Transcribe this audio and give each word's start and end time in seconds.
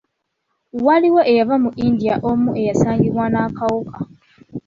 Waaliwo 0.85 1.21
eyava 1.31 1.55
mu 1.63 1.69
India 1.87 2.15
omu 2.29 2.49
eyasangibwa 2.59 3.25
n'akawuka. 3.31 3.99